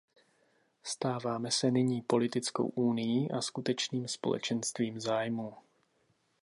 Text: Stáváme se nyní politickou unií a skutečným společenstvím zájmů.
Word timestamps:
Stáváme 0.83 1.51
se 1.51 1.71
nyní 1.71 2.01
politickou 2.01 2.67
unií 2.67 3.31
a 3.31 3.41
skutečným 3.41 4.07
společenstvím 4.07 4.99
zájmů. 4.99 5.53